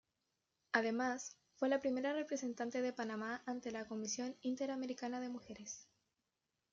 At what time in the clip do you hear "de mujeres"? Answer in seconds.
5.19-5.87